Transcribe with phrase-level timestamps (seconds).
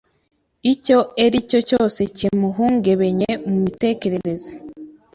[0.73, 4.51] icyo ericyo cyose cyemuhungebenye mu mitekerereze,